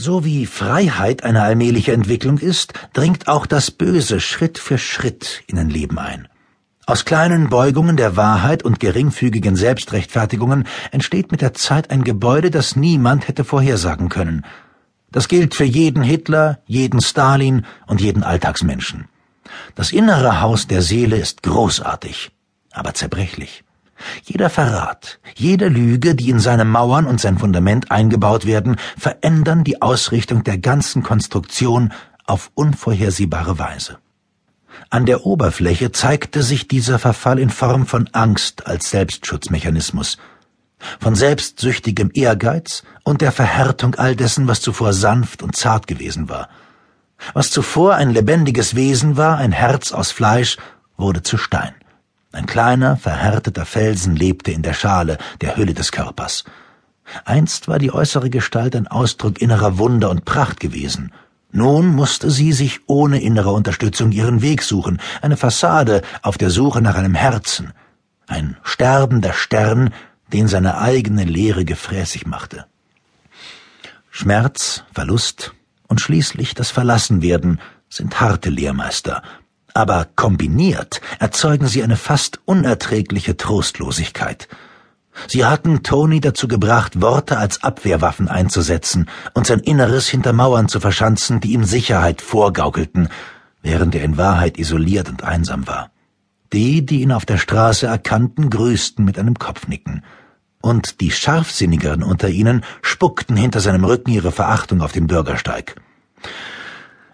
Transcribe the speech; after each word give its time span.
So 0.00 0.24
wie 0.24 0.46
Freiheit 0.46 1.24
eine 1.24 1.42
allmähliche 1.42 1.92
Entwicklung 1.92 2.38
ist, 2.38 2.72
dringt 2.92 3.26
auch 3.26 3.46
das 3.46 3.72
Böse 3.72 4.20
Schritt 4.20 4.56
für 4.56 4.78
Schritt 4.78 5.42
in 5.48 5.58
ein 5.58 5.70
Leben 5.70 5.98
ein. 5.98 6.28
Aus 6.86 7.04
kleinen 7.04 7.48
Beugungen 7.50 7.96
der 7.96 8.16
Wahrheit 8.16 8.62
und 8.62 8.78
geringfügigen 8.78 9.56
Selbstrechtfertigungen 9.56 10.68
entsteht 10.92 11.32
mit 11.32 11.40
der 11.40 11.52
Zeit 11.52 11.90
ein 11.90 12.04
Gebäude, 12.04 12.52
das 12.52 12.76
niemand 12.76 13.26
hätte 13.26 13.42
vorhersagen 13.42 14.08
können. 14.08 14.46
Das 15.10 15.26
gilt 15.26 15.56
für 15.56 15.64
jeden 15.64 16.04
Hitler, 16.04 16.60
jeden 16.66 17.00
Stalin 17.00 17.66
und 17.88 18.00
jeden 18.00 18.22
Alltagsmenschen. 18.22 19.08
Das 19.74 19.90
innere 19.90 20.40
Haus 20.40 20.68
der 20.68 20.82
Seele 20.82 21.16
ist 21.16 21.42
großartig, 21.42 22.30
aber 22.70 22.94
zerbrechlich. 22.94 23.64
Jeder 24.24 24.50
Verrat, 24.50 25.18
jede 25.34 25.68
Lüge, 25.68 26.14
die 26.14 26.30
in 26.30 26.40
seine 26.40 26.64
Mauern 26.64 27.06
und 27.06 27.20
sein 27.20 27.38
Fundament 27.38 27.90
eingebaut 27.90 28.46
werden, 28.46 28.76
verändern 28.96 29.64
die 29.64 29.82
Ausrichtung 29.82 30.44
der 30.44 30.58
ganzen 30.58 31.02
Konstruktion 31.02 31.92
auf 32.26 32.50
unvorhersehbare 32.54 33.58
Weise. 33.58 33.98
An 34.90 35.06
der 35.06 35.26
Oberfläche 35.26 35.92
zeigte 35.92 36.42
sich 36.42 36.68
dieser 36.68 36.98
Verfall 36.98 37.38
in 37.38 37.50
Form 37.50 37.86
von 37.86 38.08
Angst 38.12 38.66
als 38.66 38.90
Selbstschutzmechanismus, 38.90 40.18
von 41.00 41.14
selbstsüchtigem 41.14 42.10
Ehrgeiz 42.14 42.84
und 43.02 43.20
der 43.20 43.32
Verhärtung 43.32 43.96
all 43.96 44.14
dessen, 44.14 44.46
was 44.46 44.60
zuvor 44.60 44.92
sanft 44.92 45.42
und 45.42 45.56
zart 45.56 45.86
gewesen 45.86 46.28
war. 46.28 46.48
Was 47.34 47.50
zuvor 47.50 47.96
ein 47.96 48.10
lebendiges 48.10 48.76
Wesen 48.76 49.16
war, 49.16 49.38
ein 49.38 49.52
Herz 49.52 49.92
aus 49.92 50.12
Fleisch, 50.12 50.56
wurde 50.96 51.22
zu 51.22 51.36
Stein. 51.36 51.74
Ein 52.32 52.46
kleiner, 52.46 52.96
verhärteter 52.96 53.64
Felsen 53.64 54.14
lebte 54.14 54.52
in 54.52 54.62
der 54.62 54.74
Schale, 54.74 55.18
der 55.40 55.56
Hülle 55.56 55.74
des 55.74 55.92
Körpers. 55.92 56.44
Einst 57.24 57.68
war 57.68 57.78
die 57.78 57.92
äußere 57.92 58.28
Gestalt 58.28 58.76
ein 58.76 58.86
Ausdruck 58.86 59.40
innerer 59.40 59.78
Wunder 59.78 60.10
und 60.10 60.26
Pracht 60.26 60.60
gewesen. 60.60 61.12
Nun 61.50 61.86
musste 61.86 62.30
sie 62.30 62.52
sich 62.52 62.80
ohne 62.86 63.22
innere 63.22 63.52
Unterstützung 63.52 64.12
ihren 64.12 64.42
Weg 64.42 64.62
suchen, 64.62 65.00
eine 65.22 65.38
Fassade 65.38 66.02
auf 66.22 66.36
der 66.36 66.50
Suche 66.50 66.82
nach 66.82 66.96
einem 66.96 67.14
Herzen, 67.14 67.72
ein 68.26 68.58
sterbender 68.62 69.32
Stern, 69.32 69.94
den 70.30 70.48
seine 70.48 70.76
eigene 70.76 71.24
Leere 71.24 71.64
gefräßig 71.64 72.26
machte. 72.26 72.66
Schmerz, 74.10 74.84
Verlust 74.92 75.54
und 75.86 76.02
schließlich 76.02 76.54
das 76.54 76.70
Verlassenwerden 76.70 77.60
sind 77.88 78.20
harte 78.20 78.50
Lehrmeister, 78.50 79.22
aber 79.78 80.08
kombiniert 80.16 81.00
erzeugen 81.20 81.68
sie 81.68 81.84
eine 81.84 81.96
fast 81.96 82.40
unerträgliche 82.46 83.36
Trostlosigkeit. 83.36 84.48
Sie 85.28 85.44
hatten 85.44 85.84
Tony 85.84 86.20
dazu 86.20 86.48
gebracht, 86.48 87.00
Worte 87.00 87.38
als 87.38 87.62
Abwehrwaffen 87.62 88.26
einzusetzen 88.26 89.08
und 89.34 89.46
sein 89.46 89.60
Inneres 89.60 90.08
hinter 90.08 90.32
Mauern 90.32 90.68
zu 90.68 90.80
verschanzen, 90.80 91.38
die 91.38 91.52
ihm 91.52 91.62
Sicherheit 91.62 92.22
vorgaukelten, 92.22 93.08
während 93.62 93.94
er 93.94 94.02
in 94.02 94.16
Wahrheit 94.16 94.58
isoliert 94.58 95.08
und 95.08 95.22
einsam 95.22 95.68
war. 95.68 95.92
Die, 96.52 96.84
die 96.84 97.02
ihn 97.02 97.12
auf 97.12 97.24
der 97.24 97.38
Straße 97.38 97.86
erkannten, 97.86 98.50
grüßten 98.50 99.04
mit 99.04 99.16
einem 99.16 99.38
Kopfnicken. 99.38 100.04
Und 100.60 101.00
die 101.00 101.12
Scharfsinnigeren 101.12 102.02
unter 102.02 102.28
ihnen 102.28 102.64
spuckten 102.82 103.36
hinter 103.36 103.60
seinem 103.60 103.84
Rücken 103.84 104.10
ihre 104.10 104.32
Verachtung 104.32 104.80
auf 104.82 104.90
dem 104.90 105.06
Bürgersteig. 105.06 105.76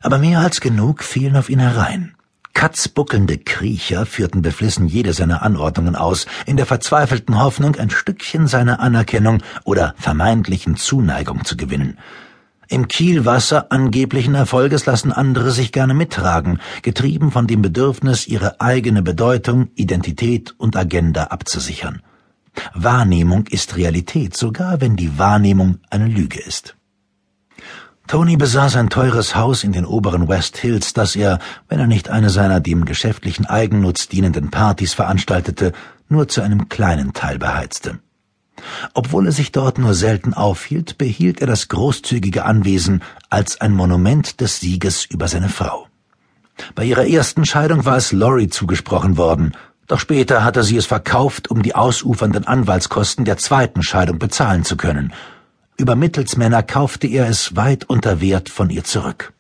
Aber 0.01 0.17
mehr 0.17 0.41
als 0.41 0.63
genug 0.63 1.03
fielen 1.03 1.37
auf 1.37 1.51
ihn 1.51 1.59
herein. 1.59 2.15
Katzbuckelnde 2.55 3.39
Kriecher 3.39 4.07
führten 4.07 4.41
beflissen 4.41 4.87
jede 4.87 5.13
seiner 5.13 5.43
Anordnungen 5.43 5.97
aus, 5.97 6.27
in 6.47 6.57
der 6.57 6.67
verzweifelten 6.67 7.39
Hoffnung, 7.39 7.77
ein 7.77 7.91
Stückchen 7.91 8.47
seiner 8.47 8.81
Anerkennung 8.81 9.43
oder 9.65 9.95
vermeintlichen 9.99 10.77
Zuneigung 10.77 11.45
zu 11.45 11.57
gewinnen. 11.57 11.99
Im 12.69 12.89
Kielwasser 12.89 13.71
angeblichen 13.71 14.35
Erfolges 14.35 14.87
lassen 14.87 15.13
andere 15.13 15.51
sich 15.51 15.73
gerne 15.73 15.93
mittragen, 15.93 16.61
getrieben 16.83 17.31
von 17.31 17.47
dem 17.47 17.61
Bedürfnis, 17.61 18.27
ihre 18.27 18.61
eigene 18.61 19.03
Bedeutung, 19.03 19.69
Identität 19.75 20.55
und 20.57 20.75
Agenda 20.75 21.25
abzusichern. 21.25 22.01
Wahrnehmung 22.73 23.47
ist 23.49 23.77
Realität, 23.77 24.37
sogar 24.37 24.81
wenn 24.81 24.97
die 24.97 25.19
Wahrnehmung 25.19 25.79
eine 25.91 26.07
Lüge 26.07 26.41
ist. 26.41 26.77
Tony 28.07 28.37
besaß 28.37 28.77
ein 28.77 28.91
teures 28.91 29.35
Haus 29.35 29.65
in 29.65 29.73
den 29.73 29.87
oberen 29.87 30.29
West 30.29 30.59
Hills, 30.59 30.93
das 30.93 31.17
er, 31.17 31.39
wenn 31.69 31.81
er 31.81 31.87
nicht 31.87 32.11
eine 32.11 32.29
seiner 32.29 32.61
dem 32.61 32.85
geschäftlichen 32.85 33.47
Eigennutz 33.47 34.09
dienenden 34.09 34.51
Partys 34.51 34.93
veranstaltete, 34.93 35.73
nur 36.09 36.29
zu 36.29 36.43
einem 36.43 36.69
kleinen 36.69 37.15
Teil 37.15 37.39
beheizte. 37.39 37.99
Obwohl 38.93 39.27
er 39.27 39.33
sich 39.33 39.53
dort 39.53 39.79
nur 39.79 39.95
selten 39.95 40.35
aufhielt, 40.35 40.99
behielt 40.99 41.41
er 41.41 41.47
das 41.47 41.69
großzügige 41.69 42.45
Anwesen 42.45 43.03
als 43.31 43.61
ein 43.61 43.73
Monument 43.73 44.41
des 44.41 44.61
Sieges 44.61 45.07
über 45.07 45.27
seine 45.27 45.49
Frau. 45.49 45.89
Bei 46.75 46.85
ihrer 46.85 47.07
ersten 47.07 47.47
Scheidung 47.47 47.85
war 47.85 47.97
es 47.97 48.13
Laurie 48.13 48.49
zugesprochen 48.49 49.17
worden, 49.17 49.53
doch 49.87 49.99
später 49.99 50.45
hatte 50.45 50.63
sie 50.63 50.77
es 50.77 50.87
verkauft, 50.87 51.51
um 51.51 51.63
die 51.63 51.75
ausufernden 51.75 52.47
Anwaltskosten 52.47 53.25
der 53.25 53.39
zweiten 53.39 53.83
Scheidung 53.83 54.19
bezahlen 54.19 54.65
zu 54.65 54.77
können– 54.77 55.15
über 55.77 55.97
Mittelsmänner 55.97 56.63
kaufte 56.63 57.07
er 57.07 57.29
es 57.29 57.57
weit 57.57 57.85
unter 57.85 58.21
Wert 58.21 58.49
von 58.49 58.71
ihr 58.71 58.85
zurück. 58.85 59.33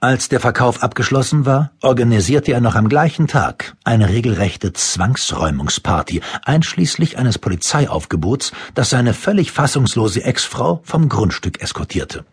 Als 0.00 0.28
der 0.28 0.38
Verkauf 0.38 0.82
abgeschlossen 0.82 1.44
war, 1.44 1.72
organisierte 1.82 2.52
er 2.52 2.60
noch 2.60 2.76
am 2.76 2.88
gleichen 2.88 3.26
Tag 3.26 3.76
eine 3.82 4.08
regelrechte 4.08 4.72
Zwangsräumungsparty, 4.72 6.20
einschließlich 6.44 7.18
eines 7.18 7.38
Polizeiaufgebots, 7.38 8.52
das 8.74 8.90
seine 8.90 9.12
völlig 9.12 9.50
fassungslose 9.50 10.22
Ex-Frau 10.22 10.80
vom 10.84 11.08
Grundstück 11.08 11.60
eskortierte. 11.60 12.24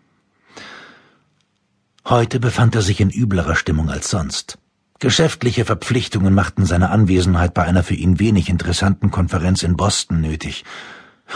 Heute 2.06 2.40
befand 2.40 2.76
er 2.76 2.84
sich 2.84 3.02
in 3.02 3.10
üblerer 3.10 3.56
Stimmung 3.56 3.90
als 3.90 4.12
sonst. 4.12 4.60
Geschäftliche 5.00 5.66
Verpflichtungen 5.66 6.36
machten 6.36 6.68
seine 6.68 6.92
Anwesenheit 6.92 7.56
bei 7.56 7.64
einer 7.64 7.84
für 7.84 7.96
ihn 7.96 8.20
wenig 8.20 8.48
interessanten 8.48 9.10
Konferenz 9.10 9.64
in 9.64 9.76
Boston 9.76 10.22
nötig, 10.22 10.64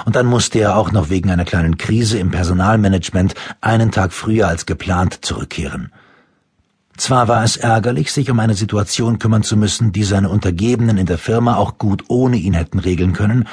und 0.06 0.16
dann 0.16 0.26
musste 0.26 0.60
er 0.60 0.78
auch 0.78 0.92
noch 0.92 1.10
wegen 1.10 1.30
einer 1.30 1.46
kleinen 1.46 1.78
Krise 1.78 2.20
im 2.20 2.32
Personalmanagement 2.32 3.36
einen 3.62 3.92
Tag 3.92 4.14
früher 4.14 4.48
als 4.48 4.66
geplant 4.66 5.26
zurückkehren. 5.26 5.92
Zwar 6.98 7.28
war 7.28 7.44
es 7.44 7.56
ärgerlich, 7.56 8.12
sich 8.12 8.30
um 8.30 8.40
eine 8.40 8.56
Situation 8.56 9.20
kümmern 9.20 9.44
zu 9.44 9.56
müssen, 9.56 9.94
die 9.94 10.04
seine 10.04 10.30
Untergebenen 10.30 10.98
in 10.98 11.06
der 11.06 11.18
Firma 11.18 11.56
auch 11.56 11.78
gut 11.78 12.04
ohne 12.10 12.38
ihn 12.38 12.54
hätten 12.54 12.80
regeln 12.80 13.14
können, 13.14 13.48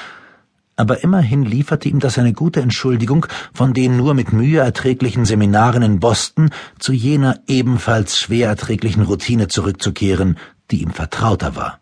aber 0.76 1.02
immerhin 1.02 1.44
lieferte 1.44 1.88
ihm 1.88 2.00
das 2.00 2.18
eine 2.18 2.34
gute 2.34 2.60
Entschuldigung, 2.60 3.26
von 3.54 3.72
den 3.72 3.96
nur 3.96 4.12
mit 4.12 4.32
Mühe 4.32 4.60
erträglichen 4.60 5.24
Seminaren 5.24 5.82
in 5.82 6.00
Boston 6.00 6.50
zu 6.78 6.92
jener 6.92 7.40
ebenfalls 7.46 8.18
schwer 8.18 8.48
erträglichen 8.48 9.02
Routine 9.02 9.48
zurückzukehren, 9.48 10.36
die 10.70 10.82
ihm 10.82 10.90
vertrauter 10.90 11.56
war. 11.56 11.80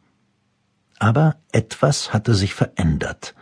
Aber 1.00 1.36
etwas 1.50 2.12
hatte 2.12 2.34
sich 2.34 2.54
verändert. 2.54 3.34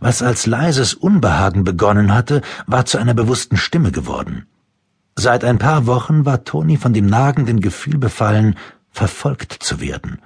Was 0.00 0.22
als 0.22 0.46
leises 0.46 0.94
Unbehagen 0.94 1.64
begonnen 1.64 2.14
hatte, 2.14 2.42
war 2.66 2.86
zu 2.86 2.98
einer 2.98 3.14
bewussten 3.14 3.56
Stimme 3.56 3.92
geworden. 3.92 4.46
Seit 5.16 5.44
ein 5.44 5.58
paar 5.58 5.86
Wochen 5.86 6.24
war 6.24 6.44
Toni 6.44 6.76
von 6.76 6.92
dem 6.92 7.06
nagenden 7.06 7.60
Gefühl 7.60 7.98
befallen, 7.98 8.56
verfolgt 8.90 9.52
zu 9.52 9.80
werden. 9.80 10.18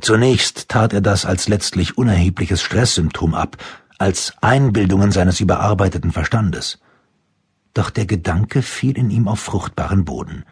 Zunächst 0.00 0.68
tat 0.68 0.92
er 0.92 1.00
das 1.00 1.26
als 1.26 1.48
letztlich 1.48 1.98
unerhebliches 1.98 2.62
Stresssymptom 2.62 3.34
ab, 3.34 3.56
als 3.98 4.34
Einbildungen 4.40 5.12
seines 5.12 5.40
überarbeiteten 5.40 6.12
Verstandes. 6.12 6.78
Doch 7.74 7.90
der 7.90 8.06
Gedanke 8.06 8.62
fiel 8.62 8.98
in 8.98 9.10
ihm 9.10 9.28
auf 9.28 9.40
fruchtbaren 9.40 10.04
Boden. 10.04 10.44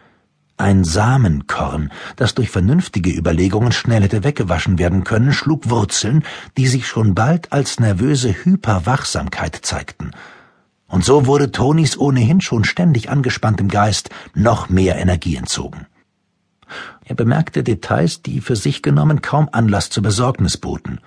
Ein 0.60 0.84
Samenkorn, 0.84 1.90
das 2.16 2.34
durch 2.34 2.50
vernünftige 2.50 3.10
Überlegungen 3.10 3.72
schnell 3.72 4.02
hätte 4.02 4.24
weggewaschen 4.24 4.78
werden 4.78 5.04
können, 5.04 5.32
schlug 5.32 5.70
Wurzeln, 5.70 6.22
die 6.58 6.66
sich 6.66 6.86
schon 6.86 7.14
bald 7.14 7.50
als 7.50 7.80
nervöse 7.80 8.28
Hyperwachsamkeit 8.44 9.58
zeigten. 9.62 10.10
Und 10.86 11.02
so 11.02 11.24
wurde 11.24 11.50
Tonis 11.50 11.96
ohnehin 11.96 12.42
schon 12.42 12.64
ständig 12.64 13.08
angespanntem 13.08 13.68
Geist 13.68 14.10
noch 14.34 14.68
mehr 14.68 14.96
Energie 14.96 15.36
entzogen. 15.36 15.86
Er 17.06 17.14
bemerkte 17.14 17.62
Details, 17.62 18.20
die 18.20 18.42
für 18.42 18.54
sich 18.54 18.82
genommen 18.82 19.22
kaum 19.22 19.48
Anlass 19.50 19.88
zur 19.88 20.02
Besorgnis 20.02 20.58
boten. 20.58 21.00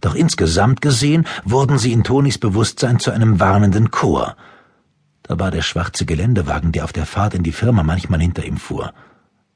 Doch 0.00 0.14
insgesamt 0.14 0.82
gesehen 0.82 1.26
wurden 1.44 1.78
sie 1.78 1.90
in 1.90 2.04
Tonis 2.04 2.38
Bewusstsein 2.38 3.00
zu 3.00 3.10
einem 3.10 3.40
warnenden 3.40 3.90
Chor– 3.90 4.36
da 5.30 5.38
war 5.38 5.52
der 5.52 5.62
schwarze 5.62 6.06
Geländewagen, 6.06 6.72
der 6.72 6.82
auf 6.82 6.92
der 6.92 7.06
Fahrt 7.06 7.34
in 7.34 7.44
die 7.44 7.52
Firma 7.52 7.84
manchmal 7.84 8.20
hinter 8.20 8.44
ihm 8.44 8.56
fuhr. 8.56 8.92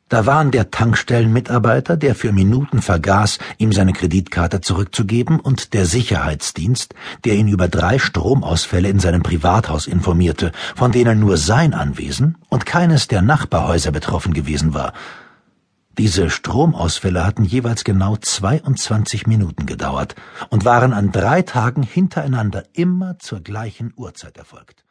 Da 0.08 0.24
waren 0.24 0.52
der 0.52 0.70
Tankstellenmitarbeiter, 0.70 1.96
der 1.96 2.14
für 2.14 2.30
Minuten 2.30 2.80
vergaß, 2.80 3.40
ihm 3.58 3.72
seine 3.72 3.92
Kreditkarte 3.92 4.60
zurückzugeben, 4.60 5.40
und 5.40 5.74
der 5.74 5.84
Sicherheitsdienst, 5.84 6.94
der 7.24 7.34
ihn 7.34 7.48
über 7.48 7.66
drei 7.66 7.98
Stromausfälle 7.98 8.88
in 8.88 9.00
seinem 9.00 9.24
Privathaus 9.24 9.88
informierte, 9.88 10.52
von 10.76 10.92
denen 10.92 11.18
nur 11.18 11.38
sein 11.38 11.74
Anwesen 11.74 12.38
und 12.50 12.66
keines 12.66 13.08
der 13.08 13.22
Nachbarhäuser 13.22 13.90
betroffen 13.90 14.32
gewesen 14.32 14.74
war. 14.74 14.92
Diese 15.98 16.30
Stromausfälle 16.30 17.26
hatten 17.26 17.42
jeweils 17.42 17.82
genau 17.82 18.14
22 18.14 19.26
Minuten 19.26 19.66
gedauert 19.66 20.14
und 20.50 20.64
waren 20.64 20.92
an 20.92 21.10
drei 21.10 21.42
Tagen 21.42 21.82
hintereinander 21.82 22.62
immer 22.74 23.18
zur 23.18 23.40
gleichen 23.40 23.92
Uhrzeit 23.96 24.36
erfolgt. 24.36 24.83